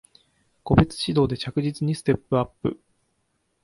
[0.63, 2.81] 個別指導で着実にステップアップ